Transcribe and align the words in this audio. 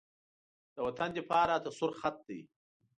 د 0.75 0.77
وطن 0.87 1.09
دفاع 1.17 1.43
راته 1.51 1.69
سور 1.77 1.91
خط 1.99 2.17
دی. 2.27 2.39